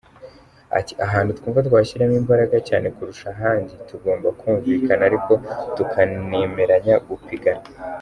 Ati 0.77 0.93
“Ahantu 1.05 1.31
twumva 1.37 1.59
twashyiramo 1.67 2.15
imbaraga 2.21 2.55
cyane 2.67 2.87
kurusha 2.95 3.25
ahandi, 3.35 3.73
tugomba 3.89 4.27
kumvikana 4.39 5.03
ariko 5.09 5.31
tukanemeranya 5.75 6.95
gupigana. 7.07 7.65